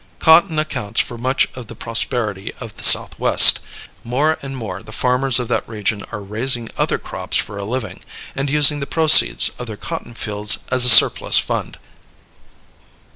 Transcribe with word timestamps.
Cotton 0.17 0.57
accounts 0.57 0.99
for 0.99 1.15
much 1.15 1.47
of 1.53 1.67
the 1.67 1.75
prosperity 1.75 2.51
of 2.55 2.75
the 2.75 2.81
Southwest. 2.83 3.59
More 4.03 4.39
and 4.41 4.57
more 4.57 4.81
the 4.81 4.91
farmers 4.91 5.37
of 5.39 5.47
that 5.49 5.69
region 5.69 6.03
are 6.11 6.23
raising 6.23 6.69
other 6.75 6.97
crops 6.97 7.37
for 7.37 7.55
a 7.59 7.65
living, 7.65 8.01
and 8.35 8.49
using 8.49 8.79
the 8.79 8.87
proceeds 8.87 9.51
of 9.59 9.67
their 9.67 9.77
cotton 9.77 10.15
fields 10.15 10.57
as 10.71 10.85
a 10.85 10.89
surplus 10.89 11.37
fund. 11.37 11.77